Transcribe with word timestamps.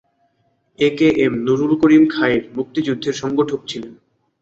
এ 0.79 0.89
K 0.97 1.07
M 1.23 1.33
Nurul 1.45 1.73
Karim 1.81 2.03
Khayer 2.13 2.43
মুক্তিযুদ্ধের 2.55 3.15
সংগঠক 3.21 3.59
ছিলেন। 3.67 3.93